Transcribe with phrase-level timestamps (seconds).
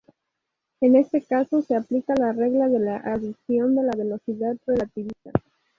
[0.81, 5.29] En este caso se aplica la regla de la adición de velocidad relativista.